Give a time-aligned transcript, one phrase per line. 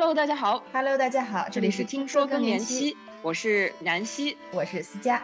[0.00, 0.64] Hello，大家好。
[0.72, 5.22] Hello，大家好，这里是听说更年期，我是南希，我是思佳。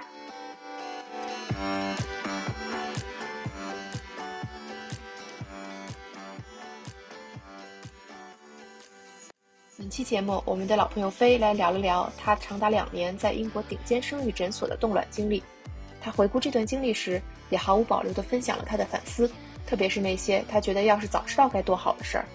[9.79, 15.43] 本期节目，我们的老朋友飞来聊了聊他长达两年在英国顶尖生育诊所的冻卵经历。
[16.03, 19.31] 他回顾这段经历时，也毫无保留地分享了他的反思，
[19.67, 22.27] 特别是那些他觉得要是早知道该多好的事儿，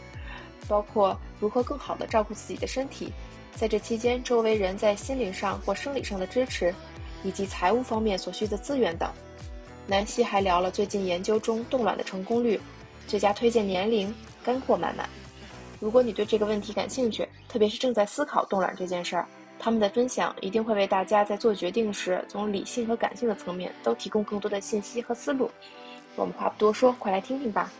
[0.67, 3.11] 包括如何更好地照顾自己的身体，
[3.55, 6.73] 在这期间周围人在心灵上或生理上的支持，
[7.23, 9.09] 以及财务方面所需的资源等。
[9.87, 12.61] 南希还聊了最近研究中冻卵的成功率、
[13.07, 14.13] 最佳推荐年龄，
[14.43, 15.09] 干货满满。
[15.79, 19.27] 如果你对这个问题感兴趣，特别是正在思考冻卵这件事儿，
[19.57, 25.49] 他们的分享一定会为大家在做决定时，从理性和感性的层面都提供更多的信息和思路。
[26.15, 27.71] 我们话不多说，快来听听吧。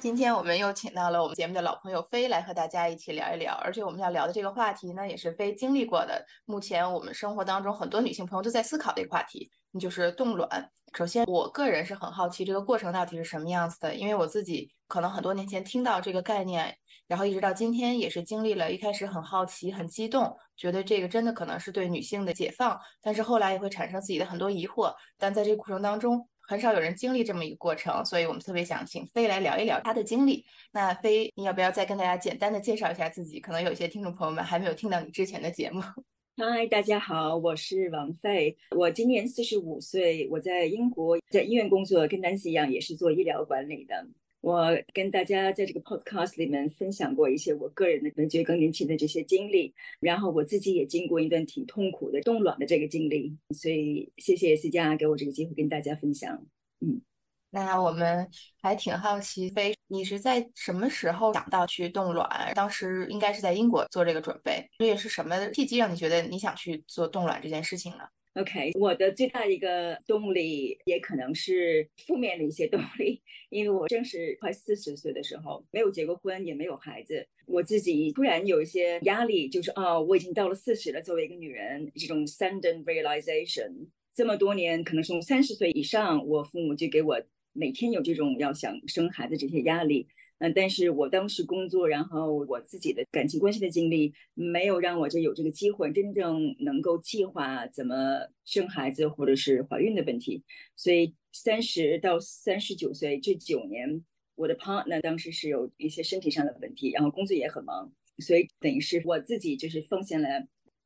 [0.00, 6.24] 今天我们又请到了我们节目的老朋友飞来和大家一起聊一聊，而且我们要聊的这个话题呢，也是飞经历过的。
[6.46, 10.70] 目前我们生活当中很多女性朋友都在思考的一个话题，那就是冻卵。
[10.96, 16.74] 首先，我个人是很好奇这个过程到底是什么样子的，因为我自己可能很多年前听到这个概念，
[17.06, 24.94] 然后一直到今天也是经历了一开始很好奇、很激动，觉得这个真的可能是对女性的解放，但是后来也会产生自己的很多疑惑。
[25.18, 30.44] 但在这个过程当中，很少有人经历这么一个过程，所以我们特别想请飞来聊一聊他的经历。
[30.72, 33.38] 那飞，你要不要再跟大家简单的介绍一下自己？
[33.38, 35.80] 可能有些听众朋友们还没有听到你之前的节目。
[36.36, 44.04] 嗨，大家好，我是王费，我今年四十五岁，我在英国在医院工作，跟南希一样，也是做医疗管理的。
[44.40, 56.46] 我跟大家在这个 podcast 里面分享过一些我个人的觉更年期的这些经历，然后我自己也经过一段挺痛苦的冻卵的这个经历，所以谢谢思佳给我这个机会跟大家分享。
[56.80, 57.02] 嗯，
[57.50, 58.26] 那我们
[58.62, 62.52] 还挺好奇，飞，你是在什么时候想到去冻卵？
[62.54, 68.04] 当时应该是在英国做这个准备，这也是什么契机让你觉得你想去做冻卵这件事情呢？
[68.34, 73.20] OK，我的最大一个动力也可能是负面的一些动力，
[73.50, 87.20] 因为我正是快四十岁的时候，没有结过婚，也没有孩子，我自己突然有一些压力，就是哦，我已经到了四十了，作为一个女人，这种 sudden realization，这么多年，可能从三十岁以上，我父母就给我
[87.52, 90.06] 每天有这种要想生孩子这些压力。
[90.40, 100.42] 嗯，但是我当时工作，然后我自己的感情关系的经历，没有让我这有这个机会真正能够计划怎么生孩子或者是怀孕的问题。
[100.76, 104.02] 所以三十到三十九岁这九年，
[104.34, 110.28] 我的 partner 当时是有一些身体上的问题，然后工作也很忙，所以等于是我自己就是奉献了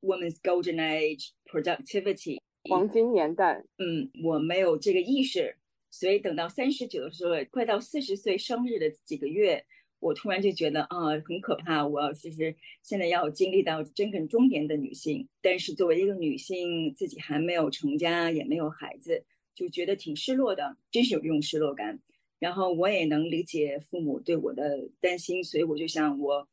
[0.00, 2.38] women's golden age productivity
[2.68, 3.64] 黄金年代。
[3.78, 5.56] 嗯，我没有这个意识。
[5.96, 9.64] 所以等到三十九的时候，快到四十岁生日的几个月，
[10.00, 11.86] 我突然就觉得啊，很可怕。
[11.86, 19.24] 我其实现在要经历到真正中年的女性，但是作为一个女性，自己还没有成家，也没有孩子，
[19.54, 22.00] 就觉得挺失落的，真是有这种失落感。
[22.40, 26.48] 然后我也能理解父母对我的担心，所以我就想我，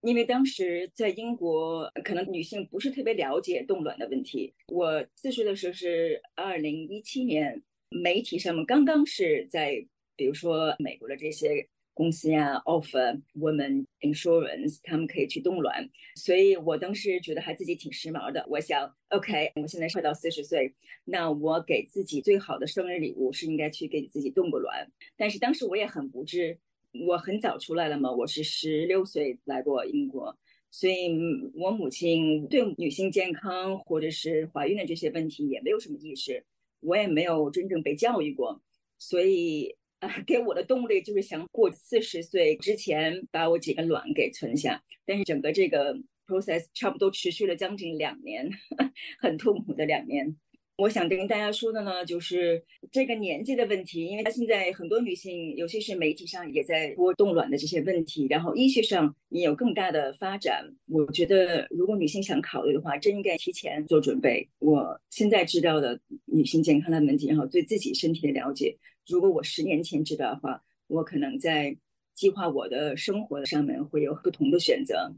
[0.00, 4.54] 因为当时在英国，可能女性不是特别了解冻卵的问题。
[4.68, 7.62] 我四岁的时候是二零一七年。
[7.90, 9.84] 媒体上面刚刚是在，
[10.16, 18.46] 比如说美国的这些公司呀，offer women insurance，他们可以去冻卵，所以我当时觉得还自己挺时髦的。
[18.48, 20.72] 我想，OK，我现在快到四十岁，
[21.04, 24.88] 那我给自己最好的生日礼物是应该去给自己冻个卵。
[25.16, 26.56] 但是当时我也很无知，
[27.06, 30.38] 我很早出来了嘛，我是十六岁来过英国，
[30.70, 31.10] 所以
[31.54, 36.44] 我母亲对女性健康或者是怀孕的这些问题也没有什么意识。
[36.80, 38.60] 我也没有真正被教育过，
[38.98, 44.82] 所以啊、呃，给我的动力就是想过四十岁之前把我几个卵给存下。
[45.04, 45.94] 但是整个这个
[46.26, 48.50] process 差不多持续了将近两年，
[49.20, 50.36] 很痛苦的两年。
[50.80, 60.64] 我想跟大家说的呢，就是这个年纪的问题，因为他现在很多女性，尤其是媒体上也在播冻卵的这些问题，然后医学上也有更大的发展。
[60.88, 64.48] 我觉得，如果女性想考虑的话，真应该提前做准备。
[64.58, 68.74] 我现在知道的女性健康的问题，然后对自己身体的了解，
[69.06, 71.76] 如果我十年前知道的话，我可能在
[72.14, 75.12] 计划我的生活上面会有不同的选择。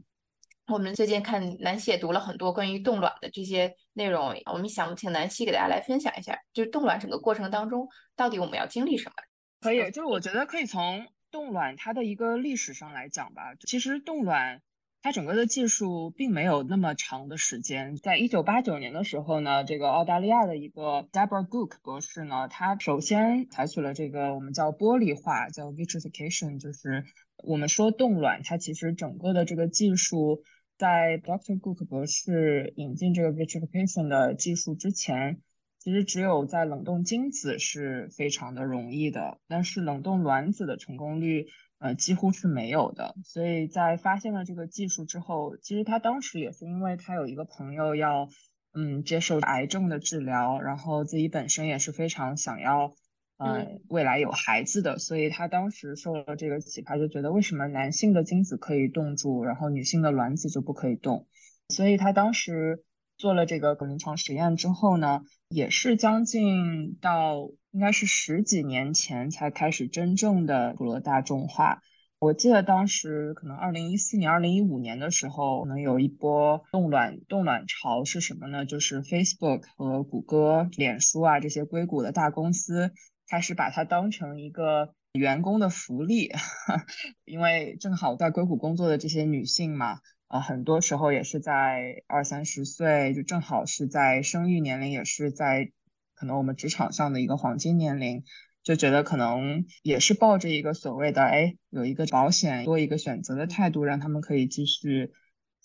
[0.67, 9.15] 我们最近看南希也读了很多关于冻卵的这些内容，我们想请南希给大家来分享一下，就是冻卵整个过程当中，到底我们要经历什么？
[9.59, 13.55] 可以，就是我觉得可以从冻卵它的一个历史上来讲吧。
[13.67, 14.61] 其实冻卵
[15.01, 27.03] 它整个的技术并没有那么长的时间，在一九八九年的时候呢，这个澳大利亚的一个 Deborah Gook 博士呢，他首先采取了这个我们叫玻璃化，叫 vitrification，就是
[27.43, 30.43] 我们说冻卵，它其实整个的这个技术，
[30.77, 31.59] 在 Dr.
[31.59, 35.41] Cook 博士引进这个 vitrification 的技术之前，
[35.79, 41.47] 其实只有在冷冻精子是非常的容易的，但是冷冻卵子的成功率，
[41.77, 43.15] 呃，几乎是没有的。
[43.23, 48.27] 所以在发现了这个技术之后，其实他当时也是因为他有一个朋友要，
[48.73, 52.93] 嗯，接受癌症的治疗，然后自己本身也是非常想要。
[53.37, 61.27] 呃，未来有孩子的，所以他当时受了这个启发，就觉得为什么男性的精子可以冻住，然后女性的卵子就不可以冻？
[61.69, 62.83] 所以他当时
[63.17, 71.81] 做了这个临床实验之后呢，也是将近到应该是十几年前才开始真正的普罗大众化。
[72.19, 78.65] 我记得当时可能二零一四年、二零一五年的时候，可能有一波冻卵冻卵潮是什么呢？
[78.65, 82.93] 就是 Facebook 和谷歌、脸书啊这些硅谷的大公司。
[83.33, 86.31] 开始把它当成一个员工的福利，
[87.25, 95.71] 因为正好在硅谷工作的这些女性嘛，啊，很多时候也是在二三十岁，就正好是在生育年龄，也是在
[96.13, 98.23] 可能我们职场上的一个黄金年龄，
[98.61, 105.11] 就觉得可能也是抱着一个所谓的哎，有一个保险多一个选择的态度，让他们可以继续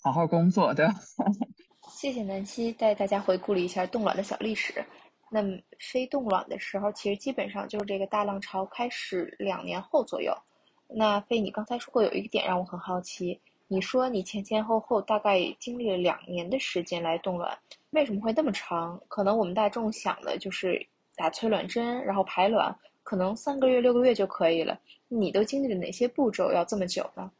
[0.01, 0.91] 好好工作的。
[1.93, 4.83] 谢谢南希带大家回顾了一下冻卵的小历史。
[5.31, 10.33] 那么非冻卵的时候，其实基本上就是这个大浪潮开始两年后左右。
[10.87, 17.55] 那飞，你刚才说过有一个点让我很好奇，你说你前前后后大概经历了两年的时间来冻卵，
[17.91, 18.99] 为什么会那么长？
[19.07, 20.83] 可能我们大众想的就是
[21.15, 24.79] 打催卵针，然后排卵，可能三个月、六个月就可以了。
[25.07, 27.31] 你都经历了哪些步骤要这么久呢？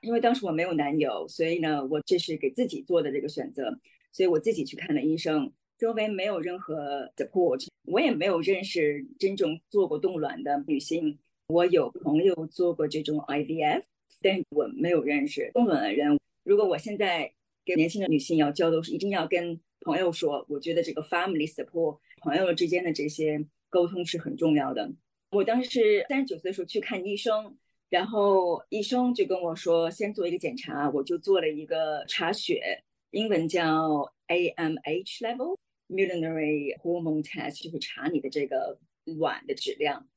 [0.00, 3.76] 因为当时我没有男友，所以呢，我这是给自己做的这个选择，
[4.12, 5.50] 所以我自己去看了医生。
[5.84, 11.18] 周围没有任何 support，我也没有认识真正做过冻卵的女性。
[11.48, 13.82] 我有朋友做过这种 IVF，
[14.22, 16.18] 但我没有认识冻卵的人。
[16.42, 17.30] 如果我现在
[17.66, 20.42] 跟年轻的女性要交流，是一定要跟朋友说。
[20.48, 24.90] 我觉得这个 family support，朋友之间的这些沟通是很重要的。
[25.32, 27.54] 我当时是三十九岁的时候去看医生，
[27.90, 35.58] 然后医生就跟我说，先做一个检查，我就做了一个查血，英文叫 AMH level。
[35.88, 40.08] Urinary hormone test 就是查你的这个卵的质量，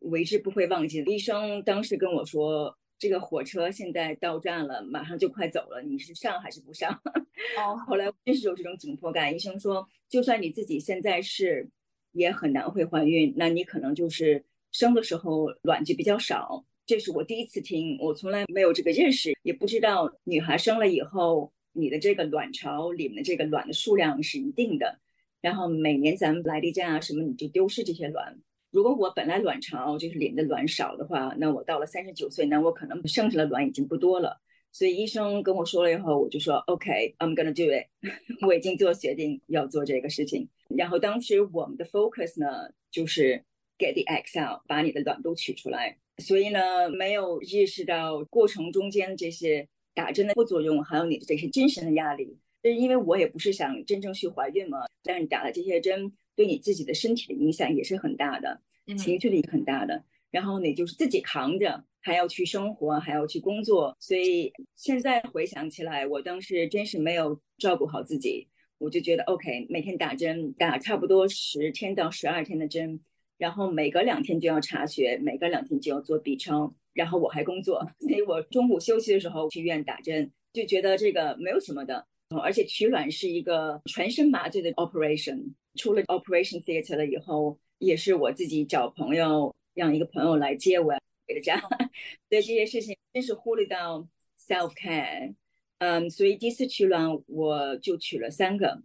[0.00, 1.02] 我一直不会忘记。
[1.06, 6.92] 医生当时跟我说，这个火车现在到站了，马上就快走了，你是上还是不上？
[7.56, 9.32] 哦，后来真是有这种紧迫感。
[9.32, 11.68] 医生说，就算你自己现在是，
[12.12, 16.64] 也很难会怀孕，那你可能就是生的时候卵就比较少。
[16.84, 21.52] 这是我第一次听，我从来没有这个认识，也不知道女孩生了以后。
[21.76, 24.98] 你的这个卵巢里面的这个卵的数量是一定的，
[25.42, 28.38] 然后每年咱们来例假啊什么，你就丢失这些卵。
[28.70, 34.40] 如果我本来卵巢就是里面的卵少的话，那我到了三十九岁，那我可能剩下的卵已经不多了。
[34.72, 37.86] 所以医生跟我说了以后，我就说 OK，I'm gonna do it，
[38.46, 40.48] 我已经做决定要做这个事情。
[40.68, 43.44] 然后当时我们的 focus 呢，就是
[43.78, 45.96] get the eggs out，把你的卵都取出来。
[46.18, 49.68] 所以呢，没有意识到过程中间这些。
[49.96, 58.60] 打针的副作用，还有你的这些精神的压力，就是因为我也不是想真正去怀孕嘛，但是打了这些针，对你自己的身体的影响也是很大的，
[58.98, 60.04] 情绪力很大的。
[60.30, 68.46] 然后你就是自己扛着，还要去生活，还要去工作，所以现在回想起来，我当时真是没有照顾好自己。
[68.78, 73.00] 我就觉得 OK，每天打针，打差不多十天到十二天的针，
[73.38, 76.74] 然后每隔两天就要查血，每隔两天就要做 B 超。
[76.96, 82.06] 然后我还工作，所以我中午休息的时候去医院打针，就觉得这个没有什么的。
[82.42, 90.92] 而且取卵是一个全身麻醉的 operation，出了 operation theater 了以后，也是我自己找朋友，让一个朋友来接我
[91.28, 91.60] 回家。
[91.60, 91.86] 所以
[92.30, 94.08] 这些事情真是忽略到
[94.40, 95.34] self care。
[95.78, 98.82] 嗯，所以第一次取卵我就取了三个。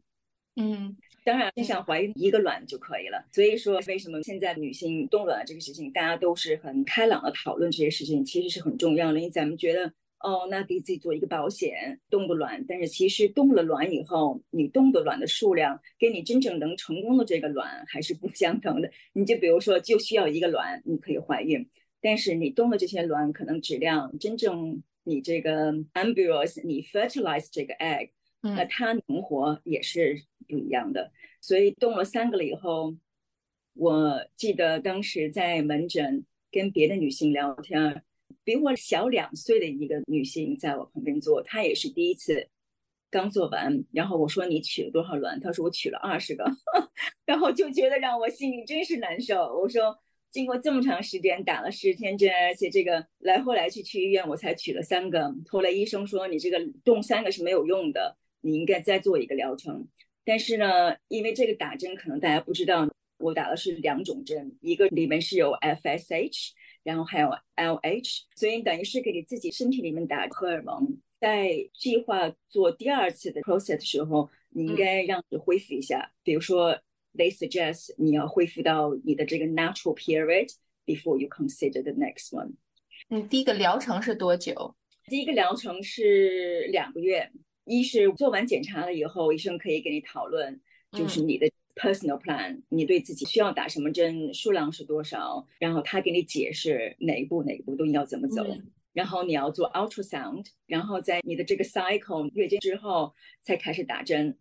[0.58, 0.98] 嗯。
[1.24, 3.24] 当然，你想怀孕一个卵就可以了。
[3.32, 9.20] 所以说，为什么现在女性冻卵这个事情，大家都是很开朗的讨论这些事情，其实是很重要的。
[9.20, 9.86] 因为咱们觉得，
[10.20, 12.66] 哦，那给自己做一个保险，冻个卵。
[12.68, 18.90] 但是其实冻了卵以后，你冻的卵的数量，跟你真正能成功的这个卵还是不 相等的。
[19.14, 21.64] 你就比如说，就需要一个卵，你可以怀孕，
[22.02, 28.10] 但是你冻的这些卵，可能质量真正你这个 embryos，你 fertilize 这个 egg。
[28.42, 32.96] 那它能活也是不一样的，所以动了三个了以后，
[33.74, 38.04] 我记得当时在门诊跟别的女性聊天，
[38.44, 42.50] 比我小两岁的一个女性在我旁边坐，她也是第一次
[43.10, 45.40] 刚做完，然后我说你取了多少卵？
[45.40, 46.44] 她说我取了二十个，
[47.26, 49.38] 然后就觉得让我心里真是难受。
[49.60, 49.98] 我说
[50.32, 55.34] 经过这么长时间打了十天针，而且这个来回来去去医院，我才取了三个。
[55.48, 59.88] 后来医生说你这个动三个是没有用的，你应该再做一个疗程。
[60.26, 66.50] 但是呢，因为这个打针可能大家不知道，我打的是两种针，一个里面是有 FSH，
[66.84, 70.98] 然后还有 LH，所以等于是给你自己身体里面打荷尔蒙。
[71.20, 76.80] 在计划做第二次的 process 的时候，你应该让你恢复一下，比如说。
[77.14, 80.48] They suggest 你要恢复到你的这个 natural period
[80.86, 82.54] before you consider the next one。
[83.10, 84.74] 你，第一个疗程是多久？
[85.08, 87.30] 第一个疗程是两个月。
[87.80, 90.60] 一是做完检查了以后，医生可以跟你讨论，
[90.92, 98.46] 就是你的 personal plan，你对自己需要打什么针，数量是多少，然后他给你解释哪一步哪一步都要怎么走。
[98.94, 104.38] 然后你要做 ultrasound，然后在你的这个 cycle 月经之后才开始打针。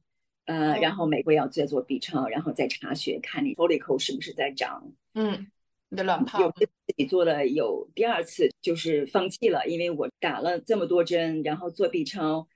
[0.47, 4.93] 呃，然后每个月要再做 B 超，然后再查血，看你 follicle 是不是在长。
[5.15, 5.47] 嗯，
[5.91, 6.41] 你的卵泡。
[6.41, 12.49] 有自己做了有第二次，就是放弃了，因为我打了这么多针，然后做 B 超，嗯，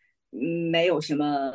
[0.70, 1.52] 没有什么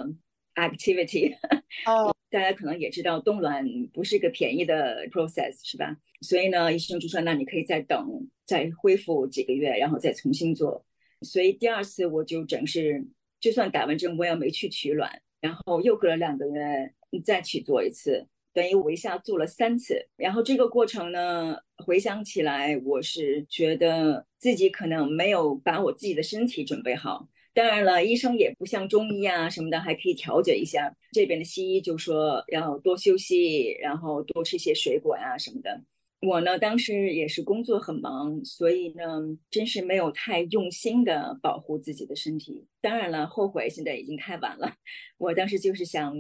[0.56, 1.36] activity。
[1.86, 2.16] 哦。
[2.32, 5.98] 大家可能也知道，冻卵不是一个便宜的 process，是吧？
[6.22, 8.08] 所以呢，医生就说，那你可以再等，
[8.46, 10.86] 再恢复几个月，然后再重新做。
[11.24, 13.04] 所以第二次我就整是，
[13.40, 15.12] 就算打完针，我也没去取卵。
[15.42, 16.94] 然后又隔了两个月，
[17.26, 20.08] 再去做一次，等于我一下做了三次。
[20.16, 27.28] 然后这个过程呢，回想起来，我是觉得自己可能没有把我自己的身体准备好。
[27.60, 30.96] 当然了，医生也不像中医啊什么的，还可以调节一下。
[31.12, 35.84] 这边的西医就说要多休息，然后多吃些水果呀什么的。
[36.22, 39.04] 我呢，当时也是工作很忙，所以呢，
[39.52, 42.66] 真是没有太用心的保护自己的身体。
[42.80, 44.74] 当然了，后悔现在已经太晚了。
[45.18, 46.16] 我当时就是想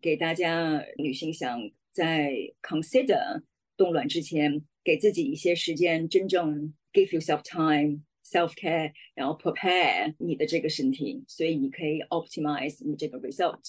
[0.00, 1.60] 给大家女性想
[1.90, 2.32] 在
[2.62, 3.42] consider
[3.76, 13.60] 冻卵之前，给自己一些时间，真正 give yourself time self care，然后 prepare 你的这个身体，所以你可以 optimize 你这个 result。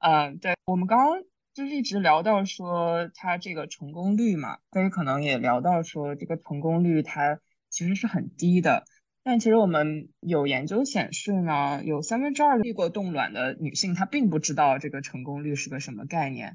[0.00, 1.22] 嗯，对我们刚刚。
[1.54, 8.84] 就一直聊到说它这个成功率嘛，所以可能也聊到说这个成功率它其实是很低的。
[9.22, 16.54] 但其实我们有研究显示呢，有三分之二遇过冻卵的女性她并不知道这个成功率是个什么概念。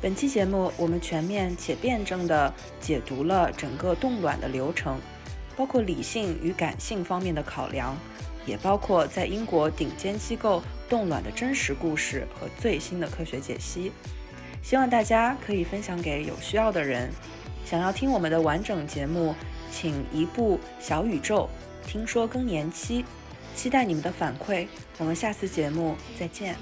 [0.00, 4.98] 本期节目我们全面且辩证的解读了整个冻卵的流程，
[5.56, 7.96] 包括理性与感性方面的考量，
[8.44, 10.62] 也包括在英国顶尖机构。
[10.88, 13.90] 冻卵的真实故事和最新的科学解析，
[14.62, 17.10] 希望大家可以分享给有需要的人。
[17.64, 19.34] 想要听我们的完整节目，
[19.72, 21.50] 请移步小宇宙，
[21.84, 23.04] 听说更年期，
[23.56, 24.68] 期待你们的反馈。
[24.98, 26.54] 我们下次节目再见。